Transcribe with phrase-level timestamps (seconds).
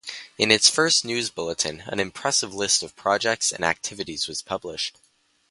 [0.35, 4.97] In its first news bulletin, an impressive list of projects and activities was published.